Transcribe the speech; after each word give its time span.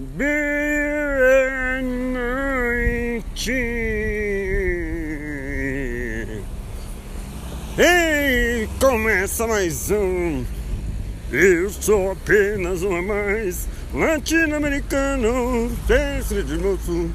Meia-noite. 0.00 0.40
Ei, 7.76 8.66
começa 8.80 9.46
mais 9.46 9.90
um. 9.90 10.42
Eu 11.30 11.68
sou 11.68 12.12
apenas 12.12 12.82
um 12.82 12.96
a 12.96 13.02
mais 13.02 13.68
latino-americano, 13.92 15.70
mestre 15.86 16.44
de 16.44 16.56
moço, 16.56 17.10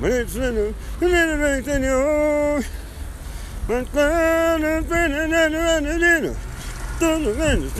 mestre 0.00 0.74
interior. 1.60 2.64
Tudo 6.98 7.32
menos 7.38 7.72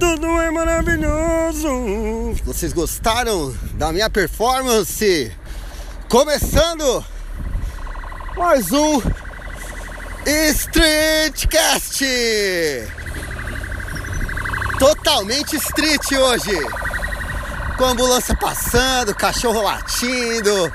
tudo 0.00 0.26
é 0.40 0.50
maravilhoso. 0.50 1.68
Vocês 2.42 2.72
gostaram 2.72 3.54
da 3.74 3.92
minha 3.92 4.08
performance? 4.08 5.30
Começando 6.08 7.04
mais 8.34 8.72
um 8.72 9.02
Streetcast. 10.24 12.06
Totalmente 14.78 15.56
street 15.56 16.12
hoje. 16.12 16.58
Com 17.76 17.84
a 17.84 17.90
ambulância 17.90 18.34
passando, 18.34 19.14
cachorro 19.14 19.60
latindo. 19.60 20.72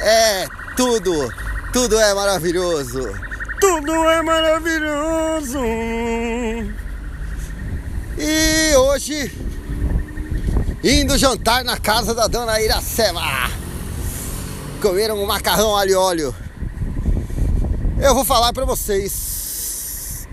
É 0.00 0.46
tudo, 0.74 1.30
tudo 1.74 2.00
é 2.00 2.14
maravilhoso. 2.14 3.06
Tudo 3.60 3.92
é 4.08 4.22
maravilhoso. 4.22 5.60
E 8.18 8.74
hoje, 8.76 9.30
indo 10.82 11.18
jantar 11.18 11.62
na 11.62 11.76
casa 11.78 12.14
da 12.14 12.26
dona 12.26 12.58
Iracema. 12.58 13.50
Comeram 14.80 15.22
um 15.22 15.26
macarrão 15.26 15.76
alho 15.76 15.90
e 15.90 15.94
óleo. 15.94 16.34
Eu 18.00 18.14
vou 18.14 18.24
falar 18.24 18.54
para 18.54 18.64
vocês 18.64 20.26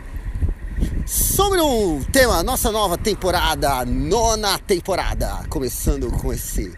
sobre 1.06 1.60
um 1.60 2.02
tema, 2.04 2.42
nossa 2.42 2.72
nova 2.72 2.98
temporada, 2.98 3.84
nona 3.84 4.58
temporada, 4.60 5.44
começando 5.50 6.10
com 6.10 6.32
esse 6.32 6.72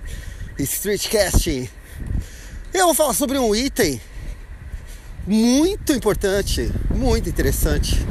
Streetcast. 0.58 1.72
Eu 2.73 2.88
vou 2.88 2.95
falar 2.95 3.14
sobre 3.14 3.38
um 3.38 3.53
item 3.53 4.02
muito 5.28 5.94
importante, 5.94 6.72
muito 6.89 7.30
interessante. 7.30 8.03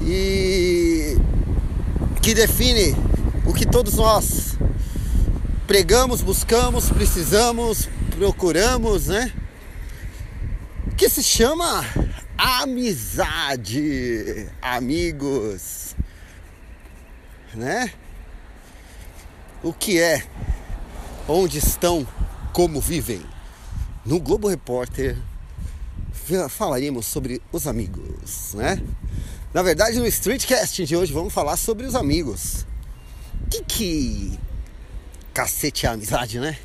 E 0.00 1.13
que 2.24 2.32
define 2.32 2.96
o 3.44 3.52
que 3.52 3.66
todos 3.66 3.96
nós 3.96 4.56
pregamos, 5.66 6.22
buscamos, 6.22 6.88
precisamos, 6.88 7.86
procuramos, 8.16 9.08
né? 9.08 9.30
Que 10.96 11.06
se 11.10 11.22
chama 11.22 11.84
amizade, 12.38 14.48
amigos, 14.62 15.94
né? 17.52 17.92
O 19.62 19.70
que 19.70 20.00
é, 20.00 20.24
onde 21.28 21.58
estão, 21.58 22.08
como 22.54 22.80
vivem. 22.80 23.20
No 24.02 24.18
Globo 24.18 24.48
Repórter 24.48 25.14
falaremos 26.48 27.04
sobre 27.04 27.42
os 27.52 27.66
amigos, 27.66 28.54
né? 28.54 28.82
Na 29.54 29.62
verdade, 29.62 30.00
no 30.00 30.06
Streetcast 30.08 30.84
de 30.84 30.96
hoje 30.96 31.12
vamos 31.12 31.32
falar 31.32 31.56
sobre 31.56 31.86
os 31.86 31.94
amigos. 31.94 32.66
Que 33.48 33.62
que 33.62 34.38
cacete 35.32 35.86
é 35.86 35.90
amizade, 35.90 36.40
né? 36.40 36.58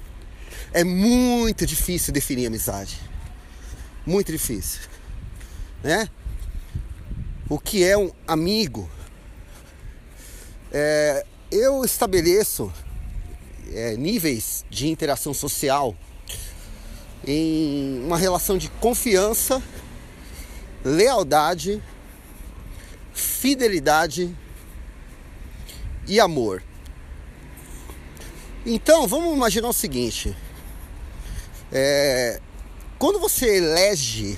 É 0.74 0.84
muito 0.84 1.68
difícil 1.68 2.12
definir 2.12 2.48
amizade. 2.48 3.00
Muito 4.08 4.32
difícil, 4.32 4.82
né? 5.84 6.10
O 7.48 7.60
que 7.60 7.84
é 7.84 7.96
um 7.96 8.12
amigo? 8.28 8.90
É, 10.72 11.24
eu 11.52 11.86
estabeleço 11.86 12.74
é, 13.72 13.96
níveis 13.98 14.66
de 14.68 14.88
interação 14.88 15.32
social 15.32 15.96
em 17.24 18.02
uma 18.04 18.18
relação 18.18 18.58
de 18.58 18.68
confiança, 18.82 19.62
lealdade 20.84 21.80
fidelidade 23.40 24.36
e 26.06 26.20
amor. 26.20 26.62
Então 28.66 29.08
vamos 29.08 29.34
imaginar 29.34 29.70
o 29.70 29.74
seguinte: 29.74 30.36
é, 31.72 32.42
quando 32.98 33.18
você 33.18 33.58
elege, 33.58 34.38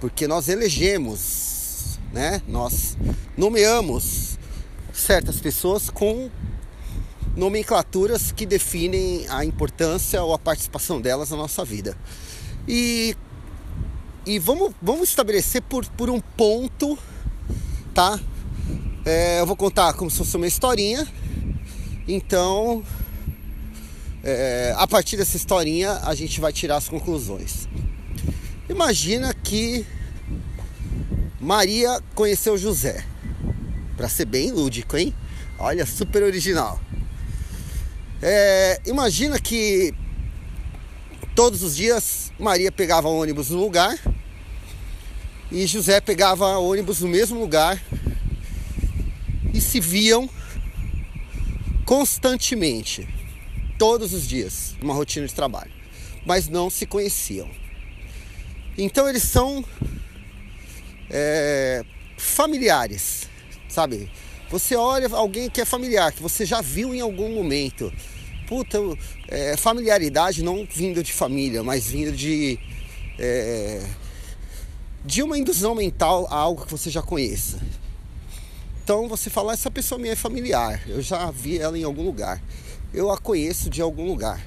porque 0.00 0.26
nós 0.26 0.48
elegemos, 0.48 2.00
né? 2.12 2.42
Nós 2.48 2.96
nomeamos 3.36 4.36
certas 4.92 5.38
pessoas 5.38 5.88
com 5.88 6.28
nomenclaturas 7.36 8.32
que 8.32 8.44
definem 8.44 9.24
a 9.28 9.44
importância 9.44 10.20
ou 10.24 10.34
a 10.34 10.38
participação 10.38 11.00
delas 11.00 11.30
na 11.30 11.36
nossa 11.36 11.64
vida. 11.64 11.96
E, 12.66 13.16
e 14.26 14.40
vamos, 14.40 14.74
vamos 14.82 15.08
estabelecer 15.10 15.62
por, 15.62 15.86
por 15.90 16.10
um 16.10 16.20
ponto 16.20 16.98
tá? 17.98 18.20
É, 19.04 19.40
eu 19.40 19.46
vou 19.46 19.56
contar 19.56 19.92
como 19.94 20.08
se 20.08 20.18
fosse 20.18 20.36
uma 20.36 20.46
historinha. 20.46 21.04
Então, 22.06 22.84
é, 24.22 24.72
a 24.76 24.86
partir 24.86 25.16
dessa 25.16 25.36
historinha, 25.36 25.94
a 26.04 26.14
gente 26.14 26.40
vai 26.40 26.52
tirar 26.52 26.76
as 26.76 26.88
conclusões. 26.88 27.68
Imagina 28.70 29.34
que 29.34 29.84
Maria 31.40 32.00
conheceu 32.14 32.56
José. 32.56 33.04
Para 33.96 34.08
ser 34.08 34.26
bem 34.26 34.52
lúdico, 34.52 34.96
hein? 34.96 35.12
Olha, 35.58 35.84
super 35.84 36.22
original. 36.22 36.78
É, 38.22 38.80
imagina 38.86 39.40
que 39.40 39.92
todos 41.34 41.64
os 41.64 41.74
dias 41.74 42.30
Maria 42.38 42.70
pegava 42.70 43.08
ônibus 43.08 43.50
no 43.50 43.58
lugar 43.58 43.98
e 45.50 45.66
José 45.66 46.00
pegava 46.00 46.58
ônibus 46.58 47.00
no 47.00 47.08
mesmo 47.08 47.40
lugar 47.40 47.82
e 49.54 49.60
se 49.60 49.80
viam 49.80 50.28
constantemente, 51.84 53.08
todos 53.78 54.12
os 54.12 54.28
dias, 54.28 54.74
uma 54.82 54.92
rotina 54.92 55.26
de 55.26 55.34
trabalho, 55.34 55.72
mas 56.26 56.48
não 56.48 56.68
se 56.68 56.84
conheciam. 56.84 57.48
Então 58.76 59.08
eles 59.08 59.22
são 59.22 59.64
é, 61.10 61.82
familiares, 62.16 63.28
sabe? 63.68 64.10
Você 64.50 64.76
olha 64.76 65.08
alguém 65.14 65.50
que 65.50 65.60
é 65.60 65.64
familiar, 65.64 66.12
que 66.12 66.22
você 66.22 66.44
já 66.46 66.60
viu 66.60 66.94
em 66.94 67.00
algum 67.00 67.34
momento. 67.34 67.92
Puta, 68.46 68.78
é, 69.28 69.56
familiaridade 69.56 70.42
não 70.42 70.66
vindo 70.70 71.02
de 71.02 71.12
família, 71.12 71.62
mas 71.62 71.86
vindo 71.88 72.12
de. 72.12 72.58
É, 73.18 73.82
de 75.04 75.22
uma 75.22 75.38
indução 75.38 75.74
mental 75.74 76.26
a 76.30 76.36
algo 76.36 76.64
que 76.64 76.70
você 76.70 76.90
já 76.90 77.02
conheça. 77.02 77.58
Então 78.82 79.08
você 79.08 79.28
fala, 79.28 79.52
essa 79.52 79.70
pessoa 79.70 79.98
minha 79.98 80.14
é 80.14 80.16
familiar, 80.16 80.82
eu 80.88 81.02
já 81.02 81.30
vi 81.30 81.58
ela 81.58 81.78
em 81.78 81.84
algum 81.84 82.02
lugar, 82.02 82.42
eu 82.92 83.10
a 83.10 83.18
conheço 83.18 83.68
de 83.68 83.82
algum 83.82 84.06
lugar, 84.06 84.40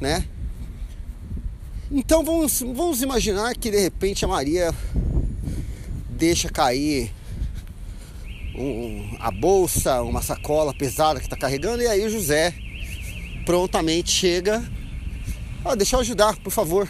né? 0.00 0.24
Então 1.90 2.24
vamos, 2.24 2.60
vamos 2.60 3.02
imaginar 3.02 3.56
que 3.56 3.70
de 3.70 3.80
repente 3.80 4.24
a 4.24 4.28
Maria 4.28 4.72
deixa 6.08 6.48
cair 6.48 7.12
um, 8.54 9.16
a 9.18 9.30
bolsa, 9.30 10.00
uma 10.02 10.22
sacola 10.22 10.72
pesada 10.72 11.18
que 11.18 11.26
está 11.26 11.36
carregando, 11.36 11.82
e 11.82 11.88
aí 11.88 12.04
o 12.06 12.10
José 12.10 12.54
prontamente 13.44 14.10
chega. 14.10 14.62
Ah, 15.64 15.74
deixa 15.74 15.96
eu 15.96 16.00
ajudar, 16.00 16.36
por 16.36 16.50
favor. 16.50 16.88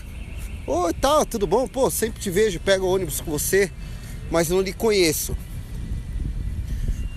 Oi, 0.66 0.92
tá, 0.92 1.24
tudo 1.24 1.46
bom? 1.46 1.66
Pô, 1.66 1.90
sempre 1.90 2.20
te 2.20 2.30
vejo, 2.30 2.60
pego 2.60 2.86
ônibus 2.86 3.20
com 3.20 3.30
você, 3.30 3.72
mas 4.30 4.50
não 4.50 4.60
lhe 4.60 4.74
conheço. 4.74 5.34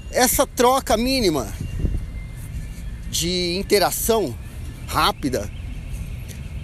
Essa 0.10 0.48
troca 0.48 0.95
mínima 0.95 1.54
de 3.12 3.57
interação 3.57 4.34
rápida, 4.88 5.51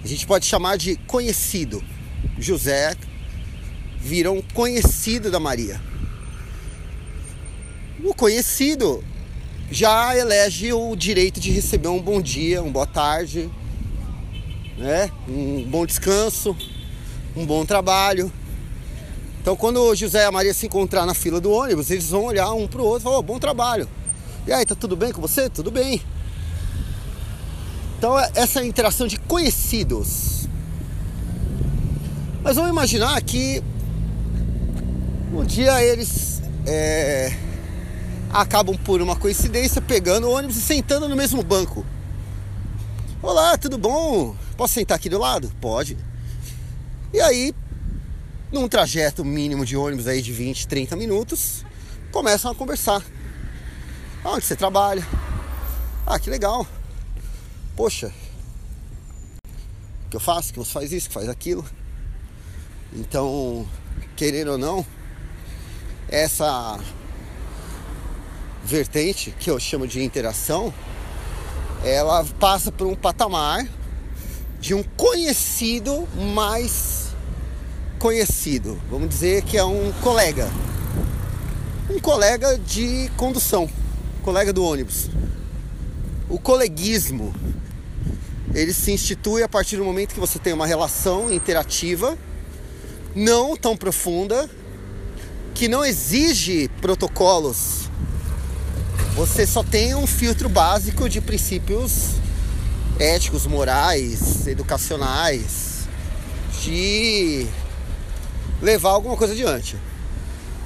a 0.02 0.06
gente 0.06 0.26
pode 0.26 0.46
chamar 0.46 0.78
de 0.78 0.96
conhecido. 1.06 1.84
José 2.38 2.96
virou 3.98 4.38
um 4.38 4.42
conhecido 4.42 5.30
da 5.30 5.38
Maria. 5.38 5.80
O 8.02 8.14
conhecido 8.14 9.04
já 9.70 10.16
elege 10.16 10.72
o 10.72 10.96
direito 10.96 11.38
de 11.38 11.50
receber 11.50 11.88
um 11.88 12.00
bom 12.00 12.22
dia, 12.22 12.62
um 12.62 12.72
boa 12.72 12.86
tarde, 12.86 13.50
né? 14.78 15.10
um 15.28 15.62
bom 15.64 15.84
descanso, 15.84 16.56
um 17.36 17.46
bom 17.46 17.64
trabalho. 17.64 18.32
Então, 19.40 19.56
quando 19.56 19.80
o 19.80 19.94
José 19.94 20.22
e 20.22 20.24
a 20.24 20.32
Maria 20.32 20.52
se 20.52 20.66
encontrar 20.66 21.06
na 21.06 21.14
fila 21.14 21.40
do 21.40 21.50
ônibus, 21.50 21.90
eles 21.90 22.10
vão 22.10 22.24
olhar 22.24 22.52
um 22.52 22.66
pro 22.66 22.84
outro 22.84 23.00
e 23.00 23.04
falar: 23.04 23.18
oh, 23.18 23.22
bom 23.22 23.38
trabalho. 23.38 23.88
E 24.46 24.52
aí, 24.52 24.64
tá 24.66 24.74
tudo 24.74 24.96
bem 24.96 25.12
com 25.12 25.20
você? 25.20 25.48
Tudo 25.48 25.70
bem. 25.70 26.02
Então 28.00 28.18
é 28.18 28.30
essa 28.34 28.64
interação 28.64 29.06
de 29.06 29.18
conhecidos. 29.18 30.48
Mas 32.42 32.56
vamos 32.56 32.70
imaginar 32.70 33.20
que 33.22 33.62
um 35.32 35.44
dia 35.44 35.84
eles 35.84 36.42
é, 36.66 37.30
acabam 38.32 38.74
por 38.78 39.02
uma 39.02 39.14
coincidência 39.14 39.82
pegando 39.82 40.28
o 40.28 40.32
ônibus 40.32 40.56
e 40.56 40.62
sentando 40.62 41.08
no 41.08 41.14
mesmo 41.14 41.42
banco. 41.42 41.84
Olá, 43.22 43.58
tudo 43.58 43.76
bom? 43.76 44.34
Posso 44.56 44.72
sentar 44.72 44.96
aqui 44.96 45.10
do 45.10 45.18
lado? 45.18 45.52
Pode. 45.60 45.98
E 47.12 47.20
aí, 47.20 47.52
num 48.52 48.68
trajeto 48.68 49.24
mínimo 49.24 49.66
de 49.66 49.76
ônibus 49.76 50.06
aí 50.06 50.22
de 50.22 50.32
20, 50.32 50.68
30 50.68 50.94
minutos, 50.94 51.64
começam 52.12 52.52
a 52.52 52.54
conversar. 52.54 53.04
Onde 54.24 54.44
você 54.44 54.54
trabalha? 54.54 55.04
Ah, 56.06 56.20
que 56.20 56.30
legal. 56.30 56.64
Poxa, 57.74 58.12
que 60.08 60.16
eu 60.16 60.20
faço, 60.20 60.52
que 60.52 60.58
você 60.60 60.70
faz 60.70 60.92
isso, 60.92 61.08
que 61.08 61.14
faz 61.14 61.28
aquilo. 61.28 61.64
Então, 62.92 63.68
querendo 64.14 64.52
ou 64.52 64.58
não, 64.58 64.86
essa 66.08 66.78
vertente 68.62 69.32
que 69.32 69.50
eu 69.50 69.58
chamo 69.58 69.86
de 69.86 70.00
interação, 70.00 70.72
ela 71.84 72.24
passa 72.38 72.70
por 72.70 72.86
um 72.86 72.94
patamar 72.94 73.66
de 74.60 74.74
um 74.74 74.82
conhecido 74.82 76.06
mais 76.34 77.08
conhecido. 77.98 78.80
Vamos 78.90 79.08
dizer 79.08 79.42
que 79.42 79.56
é 79.56 79.64
um 79.64 79.90
colega. 80.02 80.50
Um 81.88 81.98
colega 81.98 82.58
de 82.58 83.10
condução, 83.16 83.68
colega 84.22 84.52
do 84.52 84.62
ônibus. 84.62 85.08
O 86.28 86.38
coleguismo, 86.38 87.34
ele 88.54 88.72
se 88.72 88.92
institui 88.92 89.42
a 89.42 89.48
partir 89.48 89.76
do 89.76 89.84
momento 89.84 90.14
que 90.14 90.20
você 90.20 90.38
tem 90.38 90.52
uma 90.52 90.66
relação 90.66 91.32
interativa, 91.32 92.16
não 93.14 93.56
tão 93.56 93.76
profunda, 93.76 94.48
que 95.54 95.68
não 95.68 95.84
exige 95.84 96.68
protocolos. 96.80 97.90
Você 99.16 99.46
só 99.46 99.64
tem 99.64 99.94
um 99.94 100.06
filtro 100.06 100.48
básico 100.48 101.08
de 101.08 101.20
princípios 101.20 102.19
éticos, 103.00 103.46
morais, 103.46 104.46
educacionais, 104.46 105.88
de 106.62 107.46
levar 108.60 108.90
alguma 108.90 109.16
coisa 109.16 109.32
adiante. 109.32 109.76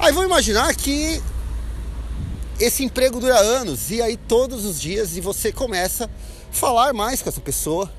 Aí 0.00 0.12
vamos 0.12 0.26
imaginar 0.26 0.74
que 0.74 1.22
esse 2.58 2.82
emprego 2.82 3.20
dura 3.20 3.38
anos 3.38 3.90
e 3.90 4.02
aí 4.02 4.16
todos 4.16 4.64
os 4.64 4.80
dias 4.80 5.16
e 5.16 5.20
você 5.20 5.52
começa 5.52 6.06
a 6.06 6.08
falar 6.50 6.92
mais 6.92 7.22
com 7.22 7.28
essa 7.28 7.40
pessoa, 7.40 7.90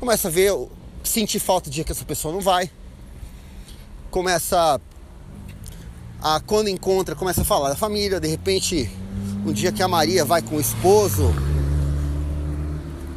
começa 0.00 0.26
a 0.26 0.30
ver, 0.30 0.52
sentir 1.04 1.38
falta 1.38 1.70
do 1.70 1.72
dia 1.72 1.84
que 1.84 1.92
essa 1.92 2.04
pessoa 2.04 2.34
não 2.34 2.40
vai, 2.40 2.68
começa 4.10 4.80
a 6.20 6.40
quando 6.40 6.68
encontra 6.68 7.14
começa 7.14 7.42
a 7.42 7.44
falar 7.44 7.68
da 7.68 7.76
família, 7.76 8.18
de 8.18 8.26
repente 8.26 8.90
um 9.46 9.52
dia 9.52 9.70
que 9.70 9.80
a 9.80 9.86
Maria 9.86 10.24
vai 10.24 10.42
com 10.42 10.56
o 10.56 10.60
esposo 10.60 11.32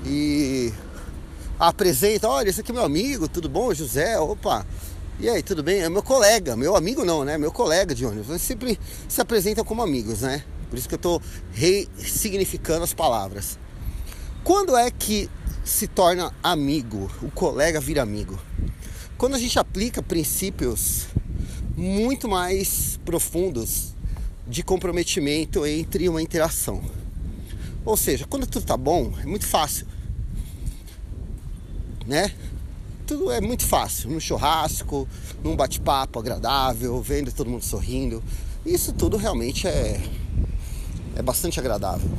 e 0.06 0.73
apresenta, 1.62 2.28
olha, 2.28 2.50
esse 2.50 2.62
aqui 2.62 2.72
é 2.72 2.74
meu 2.74 2.84
amigo, 2.84 3.28
tudo 3.28 3.48
bom, 3.48 3.72
José? 3.72 4.19
Opa, 4.19 4.66
e 5.19 5.30
aí, 5.30 5.44
tudo 5.44 5.62
bem? 5.62 5.81
É 5.81 5.90
meu 5.90 6.02
colega, 6.02 6.56
meu 6.56 6.75
amigo 6.75 7.06
não, 7.06 7.24
né? 7.24 7.38
Meu 7.38 7.52
colega 7.52 7.94
de 7.94 8.04
ônibus. 8.04 8.30
Eles 8.30 8.42
sempre 8.42 8.80
se 9.08 9.22
apresentam 9.22 9.63
como 9.63 9.84
amigos, 9.84 10.22
né? 10.22 10.44
Por 10.68 10.80
isso 10.80 10.90
que 10.90 10.96
eu 10.96 10.98
estou 10.98 11.22
ressignificando 11.52 12.84
as 12.84 12.96
palavras. 12.96 13.60
Quando 14.44 14.75
é 14.75 14.90
que 14.90 15.30
se 15.63 15.88
torna 15.88 16.34
amigo? 16.42 17.12
O 17.22 17.30
colega 17.30 17.80
vira 17.80 18.02
amigo? 18.02 18.40
Quando 19.16 19.36
a 19.36 19.40
gente 19.40 19.60
aplica 19.60 20.02
princípios 20.02 21.06
muito 21.78 22.28
mais 22.28 23.00
profundos 23.06 23.94
de 24.48 24.64
comprometimento 24.64 25.64
entre 25.68 26.10
uma 26.10 26.24
interação. 26.24 26.81
Ou 27.86 27.96
seja, 27.96 28.25
quando 28.28 28.48
tudo 28.48 28.66
tá 28.66 28.75
bom, 28.75 29.14
é 29.22 29.25
muito 29.28 29.46
fácil, 29.46 29.86
né? 32.06 32.31
tudo 33.12 33.30
é 33.30 33.42
muito 33.42 33.65
fácil, 33.65 34.09
num 34.09 34.21
churrasco, 34.21 35.06
num 35.44 35.53
bate-papo 35.53 36.18
agradável, 36.18 37.01
vendo 37.01 37.30
todo 37.30 37.50
mundo 37.50 37.65
sorrindo. 37.65 38.24
Isso 38.65 38.94
tudo 38.94 39.18
realmente 39.18 39.68
é, 39.68 40.01
é 41.18 41.21
bastante 41.21 41.59
agradável. 41.59 42.09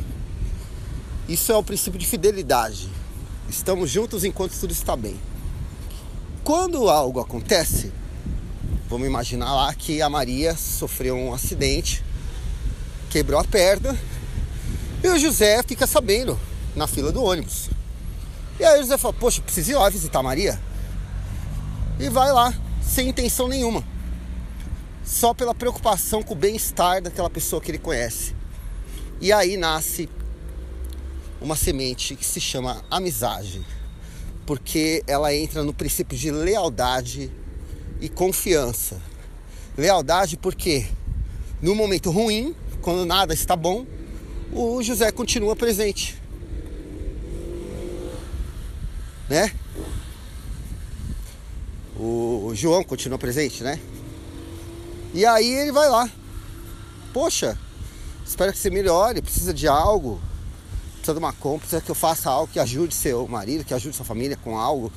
Isso 1.27 1.51
é 1.51 1.57
o 1.57 1.63
princípio 1.63 1.99
de 1.99 2.07
fidelidade. 2.07 2.91
Estamos 3.49 3.91
juntos 3.91 4.23
enquanto 4.23 4.53
tudo 4.61 4.71
está 4.71 4.95
bem. 4.95 5.17
Quando 6.45 6.91
algo 6.91 7.21
acontece, 7.21 7.91
vamos 8.87 9.07
imaginar 9.07 9.55
lá 9.55 9.73
que 9.73 10.03
a 10.03 10.11
Maria 10.11 10.55
sofreu 10.55 11.17
um 11.17 11.33
acidente, 11.33 12.05
quebrou 13.09 13.41
a 13.41 13.45
perna, 13.45 13.99
e 15.03 15.09
o 15.09 15.19
José 15.19 15.63
fica 15.63 15.87
sabendo 15.87 16.39
na 16.77 16.87
fila 16.87 17.11
do 17.11 17.23
ônibus. 17.23 17.72
E 18.63 18.65
aí 18.65 18.79
José 18.79 18.97
fala, 18.97 19.13
poxa, 19.13 19.43
preciso 19.43 19.73
ir 19.73 19.75
lá 19.75 19.89
visitar 19.91 20.23
Maria 20.23 20.57
e 21.99 22.09
vai 22.09 22.31
lá 22.31 22.55
sem 22.81 23.09
intenção 23.09 23.49
nenhuma, 23.49 23.83
só 25.05 25.35
pela 25.35 25.53
preocupação 25.53 26.23
com 26.23 26.33
o 26.33 26.37
bem-estar 26.37 27.03
daquela 27.03 27.29
pessoa 27.29 27.61
que 27.61 27.73
ele 27.73 27.79
conhece. 27.79 28.37
E 29.21 29.33
aí 29.33 29.57
nasce 29.57 30.09
uma 31.41 31.57
semente 31.57 32.15
que 32.15 32.25
se 32.25 32.41
chama 32.41 32.85
amizade, 32.89 33.67
porque 34.47 35.03
ela 35.09 35.35
entra 35.35 35.65
no 35.65 35.75
princípio 35.75 36.17
de 36.17 36.31
lealdade 36.31 37.33
e 38.01 38.09
confiança. 38.09 39.03
Lealdade 39.77 40.37
porque 40.37 40.87
no 41.61 41.75
momento 41.75 42.13
ruim, 42.13 42.55
quando 42.81 43.05
nada 43.05 43.35
está 43.35 43.57
bom, 43.57 43.85
o 44.53 44.81
José 44.85 45.11
continua 45.11 45.57
presente. 45.57 46.22
Né? 49.33 49.51
O, 51.97 52.53
João 52.55 52.85
continua 52.85 53.19
presente, 53.19 53.65
né? 53.65 53.81
E 55.15 55.25
aí 55.25 55.51
ele 55.55 55.73
vai 55.73 55.89
lá. 55.89 56.07
Poxa, 57.15 57.59
espero 58.27 58.53
que 58.53 58.59
você 58.59 58.69
melhore, 58.69 59.23
precisa 59.23 59.55
de 59.55 59.67
algo, 59.67 60.21
precisa 60.97 61.15
de 61.15 61.19
uma 61.19 61.33
compra, 61.33 61.61
precisa 61.61 61.81
que 61.81 61.91
eu 61.91 61.95
faça 61.95 62.29
algo 62.29 62.53
que 62.53 62.61
ajude 62.61 62.95
seu 62.95 63.27
marido, 63.27 63.65
que 63.65 63.73
ajude 63.73 63.97
sua 63.97 64.05
família 64.05 64.37
com 64.37 64.59
algo. 64.59 64.93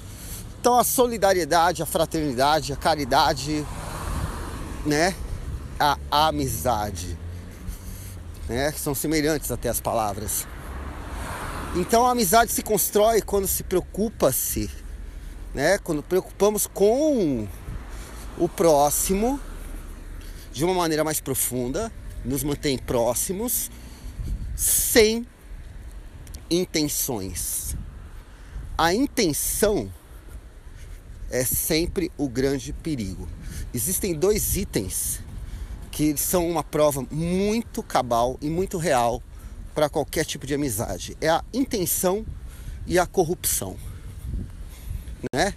Então 0.60 0.78
a 0.78 0.84
solidariedade, 0.84 1.82
a 1.82 1.86
fraternidade, 1.86 2.74
a 2.74 2.76
caridade, 2.76 3.66
né? 4.86 5.16
A 5.80 5.98
amizade, 6.28 7.18
né? 8.50 8.74
São 8.74 8.94
semelhantes 8.94 9.50
até 9.50 9.70
as 9.70 9.80
palavras. 9.80 10.46
Então 11.76 12.06
a 12.06 12.12
amizade 12.12 12.52
se 12.52 12.62
constrói 12.62 13.22
quando 13.22 13.48
se 13.48 13.64
preocupa-se 13.64 14.70
né? 15.56 15.78
Quando 15.78 16.04
preocupamos 16.04 16.68
com 16.68 17.48
o 18.38 18.50
próximo 18.50 19.40
de 20.52 20.66
uma 20.66 20.74
maneira 20.74 21.04
mais 21.04 21.22
profunda, 21.22 21.92
nos 22.26 22.44
mantém 22.44 22.78
próximos, 22.78 23.72
sem 24.56 25.26
intenções. 26.52 27.76
A 28.78 28.94
intenção 28.94 29.92
é 31.32 31.46
sempre 31.46 32.12
o 32.18 32.28
grande 32.28 32.74
perigo. 32.74 33.28
Existem 33.74 34.14
dois 34.14 34.58
itens 34.58 35.22
que 35.90 36.18
são 36.18 36.50
uma 36.50 36.64
prova 36.64 37.06
muito 37.10 37.82
cabal 37.82 38.38
e 38.42 38.50
muito 38.50 38.78
real 38.78 39.24
para 39.76 39.90
qualquer 39.90 40.26
tipo 40.26 40.48
de 40.48 40.56
amizade: 40.56 41.16
é 41.22 41.30
a 41.30 41.44
intenção 41.54 42.26
e 42.88 42.98
a 42.98 43.06
corrupção 43.06 43.78
né? 45.34 45.54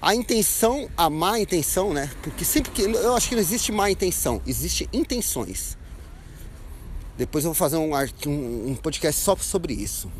A 0.00 0.14
intenção, 0.14 0.90
a 0.96 1.08
má 1.08 1.38
intenção, 1.38 1.92
né? 1.92 2.10
Porque 2.22 2.44
sempre 2.44 2.72
que 2.72 2.82
eu 2.82 3.14
acho 3.14 3.28
que 3.28 3.34
não 3.34 3.42
existe 3.42 3.70
má 3.70 3.90
intenção, 3.90 4.42
existe 4.46 4.88
intenções. 4.92 5.78
Depois 7.16 7.44
eu 7.44 7.50
vou 7.50 7.54
fazer 7.54 7.76
um, 7.76 7.94
um, 7.94 8.74
podcast 8.74 9.20
só 9.20 9.36
sobre 9.36 9.74
isso. 9.74 10.10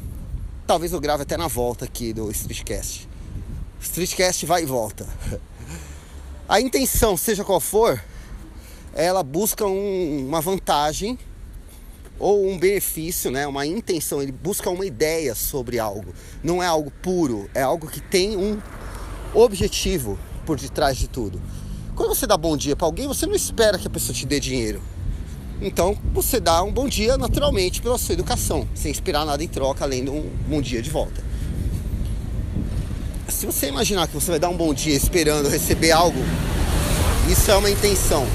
Talvez 0.66 0.92
eu 0.92 1.00
grave 1.00 1.24
até 1.24 1.36
na 1.36 1.48
volta 1.48 1.84
aqui 1.84 2.12
do 2.12 2.30
Streetcast. 2.30 3.08
Streetcast 3.80 4.46
vai 4.46 4.62
e 4.62 4.66
volta. 4.66 5.06
A 6.48 6.60
intenção, 6.60 7.16
seja 7.16 7.44
qual 7.44 7.60
for, 7.60 8.02
ela 8.92 9.22
busca 9.22 9.64
um, 9.66 10.26
uma 10.28 10.40
vantagem 10.40 11.18
ou 12.18 12.48
um 12.48 12.58
benefício, 12.58 13.30
né, 13.30 13.46
uma 13.46 13.66
intenção, 13.66 14.22
ele 14.22 14.32
busca 14.32 14.70
uma 14.70 14.86
ideia 14.86 15.34
sobre 15.34 15.78
algo. 15.78 16.14
Não 16.42 16.62
é 16.62 16.66
algo 16.66 16.90
puro, 17.02 17.48
é 17.54 17.62
algo 17.62 17.88
que 17.88 18.00
tem 18.00 18.36
um 18.36 18.58
objetivo 19.34 20.18
por 20.46 20.58
detrás 20.58 20.96
de 20.96 21.08
tudo. 21.08 21.40
Quando 21.94 22.14
você 22.14 22.26
dá 22.26 22.36
bom 22.36 22.56
dia 22.56 22.76
para 22.76 22.86
alguém, 22.86 23.06
você 23.06 23.26
não 23.26 23.34
espera 23.34 23.78
que 23.78 23.86
a 23.86 23.90
pessoa 23.90 24.14
te 24.14 24.26
dê 24.26 24.40
dinheiro. 24.40 24.80
Então 25.60 25.96
você 26.12 26.40
dá 26.40 26.62
um 26.62 26.72
bom 26.72 26.88
dia 26.88 27.16
naturalmente 27.16 27.80
pela 27.80 27.96
sua 27.96 28.14
educação, 28.14 28.66
sem 28.74 28.90
esperar 28.90 29.24
nada 29.24 29.42
em 29.44 29.48
troca 29.48 29.84
além 29.84 30.04
de 30.04 30.10
um 30.10 30.28
bom 30.48 30.60
dia 30.60 30.82
de 30.82 30.90
volta. 30.90 31.22
Se 33.28 33.46
você 33.46 33.68
imaginar 33.68 34.08
que 34.08 34.14
você 34.14 34.30
vai 34.30 34.40
dar 34.40 34.48
um 34.48 34.56
bom 34.56 34.74
dia 34.74 34.94
esperando 34.94 35.48
receber 35.48 35.92
algo, 35.92 36.18
isso 37.30 37.50
é 37.50 37.56
uma 37.56 37.70
intenção. 37.70 38.26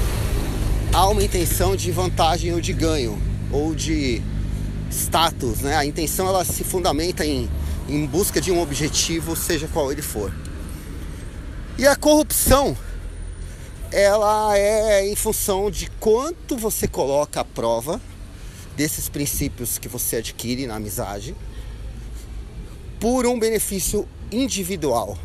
Há 0.92 1.08
uma 1.08 1.22
intenção 1.22 1.76
de 1.76 1.90
vantagem 1.90 2.52
ou 2.54 2.60
de 2.60 2.72
ganho, 2.72 3.18
ou 3.50 3.74
de 3.74 4.22
status, 4.90 5.60
né? 5.60 5.76
A 5.76 5.84
intenção 5.84 6.26
ela 6.28 6.44
se 6.44 6.64
fundamenta 6.64 7.24
em, 7.24 7.48
em 7.88 8.06
busca 8.06 8.40
de 8.40 8.50
um 8.50 8.60
objetivo, 8.60 9.36
seja 9.36 9.68
qual 9.68 9.90
ele 9.92 10.02
for. 10.02 10.32
E 11.78 11.86
a 11.86 11.94
corrupção, 11.94 12.76
ela 13.92 14.56
é 14.56 15.08
em 15.08 15.14
função 15.14 15.70
de 15.70 15.88
quanto 16.00 16.56
você 16.56 16.88
coloca 16.88 17.40
à 17.40 17.44
prova 17.44 18.00
desses 18.76 19.08
princípios 19.08 19.78
que 19.78 19.88
você 19.88 20.16
adquire 20.16 20.66
na 20.66 20.76
amizade 20.76 21.34
por 23.00 23.26
um 23.26 23.38
benefício 23.38 24.08
individual. 24.30 25.16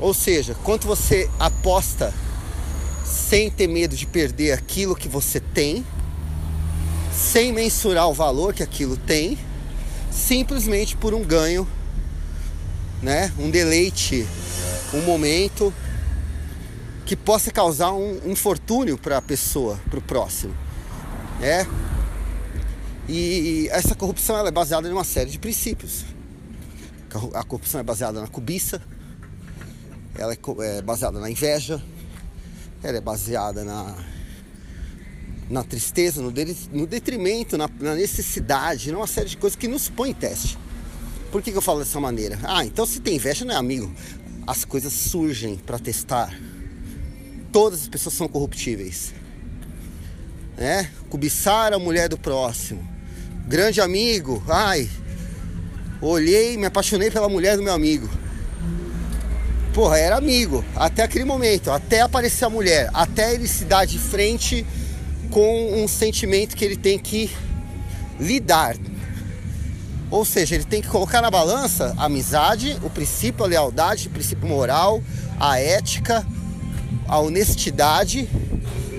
Ou 0.00 0.14
seja, 0.14 0.54
quanto 0.62 0.86
você 0.86 1.28
aposta 1.38 2.14
sem 3.04 3.50
ter 3.50 3.66
medo 3.66 3.96
de 3.96 4.06
perder 4.06 4.52
aquilo 4.52 4.94
que 4.94 5.08
você 5.08 5.40
tem, 5.40 5.84
sem 7.18 7.52
mensurar 7.52 8.08
o 8.08 8.14
valor 8.14 8.54
que 8.54 8.62
aquilo 8.62 8.96
tem, 8.96 9.36
simplesmente 10.10 10.96
por 10.96 11.12
um 11.12 11.24
ganho, 11.24 11.66
né? 13.02 13.32
Um 13.36 13.50
deleite, 13.50 14.26
um 14.94 15.02
momento 15.02 15.74
que 17.04 17.16
possa 17.16 17.50
causar 17.50 17.92
um 17.92 18.20
infortúnio 18.30 18.96
para 18.96 19.18
a 19.18 19.22
pessoa, 19.22 19.80
para 19.90 19.98
o 19.98 20.02
próximo, 20.02 20.54
né? 21.40 21.66
E 23.08 23.68
essa 23.72 23.94
corrupção 23.94 24.36
ela 24.36 24.48
é 24.48 24.52
baseada 24.52 24.88
em 24.88 24.92
uma 24.92 25.04
série 25.04 25.30
de 25.30 25.38
princípios. 25.38 26.04
A 27.34 27.42
corrupção 27.42 27.80
é 27.80 27.82
baseada 27.82 28.20
na 28.20 28.28
cobiça, 28.28 28.80
ela 30.14 30.34
é 30.34 30.82
baseada 30.82 31.18
na 31.18 31.30
inveja, 31.30 31.82
ela 32.82 32.98
é 32.98 33.00
baseada 33.00 33.64
na, 33.64 33.96
na 35.50 35.64
tristeza, 35.64 36.20
no, 36.20 36.30
de, 36.30 36.56
no 36.72 36.86
detrimento, 36.86 37.56
na, 37.56 37.68
na, 37.80 37.94
necessidade, 37.94 38.92
numa 38.92 39.06
série 39.06 39.28
de 39.28 39.36
coisas 39.36 39.56
que 39.56 39.68
nos 39.68 39.88
põe 39.88 40.10
em 40.10 40.14
teste. 40.14 40.58
Por 41.32 41.42
que, 41.42 41.50
que 41.50 41.58
eu 41.58 41.62
falo 41.62 41.80
dessa 41.80 42.00
maneira? 42.00 42.38
Ah, 42.42 42.64
então 42.64 42.86
se 42.86 43.00
tem 43.00 43.16
inveja 43.16 43.44
não 43.44 43.54
é 43.54 43.56
amigo. 43.56 43.92
As 44.46 44.64
coisas 44.64 44.92
surgem 44.92 45.56
para 45.56 45.78
testar. 45.78 46.38
Todas 47.52 47.82
as 47.82 47.88
pessoas 47.88 48.14
são 48.14 48.28
corruptíveis. 48.28 49.12
Né? 50.56 50.90
Cobiçar 51.08 51.72
a 51.72 51.78
mulher 51.78 52.08
do 52.08 52.18
próximo. 52.18 52.86
Grande 53.46 53.80
amigo, 53.80 54.42
ai, 54.48 54.88
Olhei, 56.00 56.56
me 56.56 56.66
apaixonei 56.66 57.10
pela 57.10 57.28
mulher 57.28 57.56
do 57.56 57.62
meu 57.62 57.72
amigo. 57.72 58.08
Porra, 59.74 59.98
era 59.98 60.16
amigo 60.16 60.64
até 60.76 61.02
aquele 61.02 61.24
momento, 61.24 61.72
até 61.72 62.00
aparecer 62.00 62.44
a 62.44 62.50
mulher, 62.50 62.88
até 62.94 63.34
ele 63.34 63.48
se 63.48 63.64
dar 63.64 63.84
de 63.84 63.98
frente 63.98 64.64
com 65.30 65.82
um 65.82 65.88
sentimento 65.88 66.56
que 66.56 66.64
ele 66.64 66.76
tem 66.76 66.98
que 66.98 67.30
lidar. 68.18 68.76
Ou 70.10 70.24
seja, 70.24 70.54
ele 70.54 70.64
tem 70.64 70.80
que 70.80 70.88
colocar 70.88 71.20
na 71.20 71.30
balança 71.30 71.94
a 71.98 72.06
amizade, 72.06 72.78
o 72.82 72.88
princípio, 72.88 73.44
a 73.44 73.48
lealdade, 73.48 74.08
o 74.08 74.10
princípio 74.10 74.48
moral, 74.48 75.02
a 75.38 75.60
ética, 75.60 76.26
a 77.06 77.18
honestidade, 77.18 78.28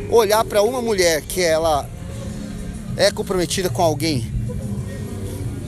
olhar 0.09 0.43
para 0.45 0.62
uma 0.62 0.81
mulher 0.81 1.21
que 1.21 1.41
ela 1.41 1.89
é 2.95 3.12
comprometida 3.12 3.69
com 3.69 3.81
alguém 3.81 4.31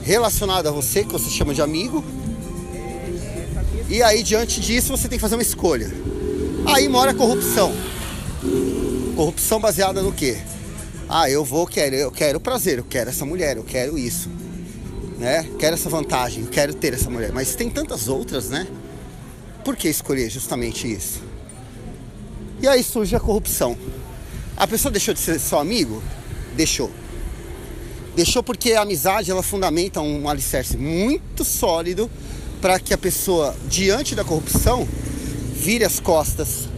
relacionado 0.02 0.66
a 0.66 0.70
você, 0.70 1.04
que 1.04 1.12
você 1.12 1.30
chama 1.30 1.54
de 1.54 1.62
amigo. 1.62 2.04
E 3.88 4.02
aí, 4.02 4.22
diante 4.22 4.60
disso, 4.60 4.88
você 4.88 5.08
tem 5.08 5.18
que 5.18 5.22
fazer 5.22 5.36
uma 5.36 5.42
escolha. 5.42 5.90
Aí 6.66 6.88
mora 6.88 7.10
a 7.10 7.14
corrupção. 7.14 7.72
Corrupção 9.16 9.60
baseada 9.60 10.02
no 10.02 10.12
quê? 10.12 10.38
Ah, 11.14 11.28
eu 11.28 11.44
vou, 11.44 11.66
quero, 11.66 11.94
eu 11.94 12.10
quero 12.10 12.40
prazer, 12.40 12.78
eu 12.78 12.84
quero 12.84 13.10
essa 13.10 13.26
mulher, 13.26 13.58
eu 13.58 13.64
quero 13.64 13.98
isso. 13.98 14.30
Né? 15.18 15.46
Quero 15.58 15.74
essa 15.74 15.90
vantagem, 15.90 16.42
eu 16.42 16.48
quero 16.48 16.72
ter 16.72 16.94
essa 16.94 17.10
mulher. 17.10 17.30
Mas 17.32 17.54
tem 17.54 17.68
tantas 17.68 18.08
outras, 18.08 18.48
né? 18.48 18.66
Por 19.62 19.76
que 19.76 19.90
escolher 19.90 20.30
justamente 20.30 20.90
isso? 20.90 21.20
E 22.62 22.66
aí 22.66 22.82
surge 22.82 23.14
a 23.14 23.20
corrupção. 23.20 23.76
A 24.56 24.66
pessoa 24.66 24.90
deixou 24.90 25.12
de 25.12 25.20
ser 25.20 25.38
seu 25.38 25.58
amigo? 25.58 26.02
Deixou. 26.56 26.90
Deixou 28.16 28.42
porque 28.42 28.72
a 28.72 28.80
amizade 28.80 29.30
ela 29.30 29.42
fundamenta 29.42 30.00
um 30.00 30.26
alicerce 30.30 30.78
muito 30.78 31.44
sólido 31.44 32.10
para 32.58 32.80
que 32.80 32.94
a 32.94 32.98
pessoa, 32.98 33.54
diante 33.68 34.14
da 34.14 34.24
corrupção, 34.24 34.88
vire 35.54 35.84
as 35.84 36.00
costas, 36.00 36.70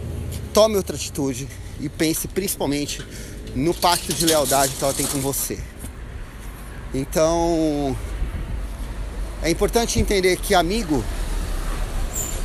tome 0.53 0.75
outra 0.75 0.97
atitude 0.97 1.47
e 1.79 1.87
pense 1.87 2.27
principalmente 2.27 3.01
no 3.55 3.73
pacto 3.73 4.13
de 4.13 4.25
lealdade 4.25 4.73
que 4.73 4.83
ela 4.83 4.93
tem 4.93 5.05
com 5.07 5.19
você. 5.19 5.57
Então, 6.93 7.95
é 9.41 9.49
importante 9.49 9.99
entender 9.99 10.37
que 10.37 10.53
amigo 10.53 11.03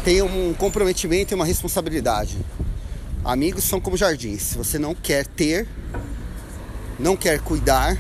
tem 0.04 0.22
um 0.22 0.54
comprometimento 0.54 1.32
e 1.32 1.34
uma 1.34 1.44
responsabilidade. 1.44 2.38
Amigos 3.24 3.64
são 3.64 3.80
como 3.80 3.96
jardins. 3.96 4.42
Se 4.42 4.58
você 4.58 4.78
não 4.78 4.94
quer 4.94 5.26
ter, 5.26 5.68
não 6.98 7.16
quer 7.16 7.40
cuidar, 7.40 7.98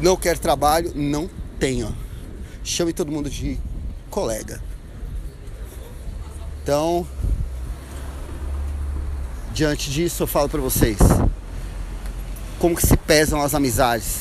não 0.00 0.16
quer 0.16 0.38
trabalho, 0.38 0.92
não 0.94 1.28
tenha. 1.58 1.92
Chame 2.62 2.92
todo 2.92 3.10
mundo 3.10 3.28
de 3.28 3.58
colega. 4.10 4.62
Então, 6.62 7.06
diante 9.52 9.90
disso, 9.90 10.22
eu 10.22 10.26
falo 10.26 10.48
para 10.48 10.60
vocês 10.60 10.98
como 12.58 12.76
que 12.76 12.86
se 12.86 12.96
pesam 12.96 13.42
as 13.42 13.54
amizades. 13.54 14.20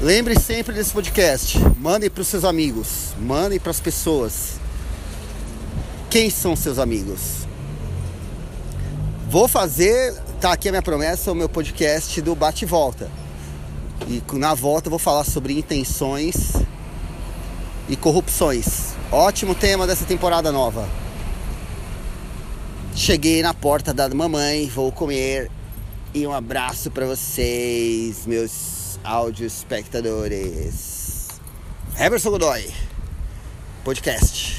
Lembre 0.00 0.38
sempre 0.38 0.72
desse 0.72 0.92
podcast. 0.92 1.58
Mandem 1.78 2.08
para 2.08 2.22
os 2.22 2.28
seus 2.28 2.44
amigos, 2.44 3.14
mandem 3.18 3.58
para 3.58 3.70
as 3.70 3.80
pessoas. 3.80 4.52
Quem 6.08 6.30
são 6.30 6.54
seus 6.54 6.78
amigos? 6.78 7.46
Vou 9.28 9.48
fazer, 9.48 10.14
tá 10.40 10.52
aqui 10.52 10.68
a 10.68 10.72
minha 10.72 10.82
promessa, 10.82 11.32
o 11.32 11.34
meu 11.34 11.48
podcast 11.48 12.20
do 12.22 12.34
bate 12.34 12.64
e 12.64 12.68
volta. 12.68 13.10
E 14.06 14.22
na 14.34 14.54
volta 14.54 14.86
eu 14.86 14.90
vou 14.90 14.98
falar 14.98 15.24
sobre 15.24 15.58
intenções 15.58 16.52
e 17.88 17.96
corrupções. 17.96 18.94
Ótimo 19.10 19.54
tema 19.54 19.86
dessa 19.86 20.04
temporada 20.04 20.52
nova. 20.52 20.88
Cheguei 22.98 23.42
na 23.42 23.54
porta 23.54 23.94
da 23.94 24.08
mamãe, 24.08 24.66
vou 24.66 24.90
comer. 24.90 25.48
E 26.12 26.26
um 26.26 26.32
abraço 26.32 26.90
para 26.90 27.06
vocês, 27.06 28.26
meus 28.26 28.98
áudio 29.04 29.46
espectadores. 29.46 31.28
Heberson 31.96 32.30
Godoy, 32.30 32.68
podcast. 33.84 34.57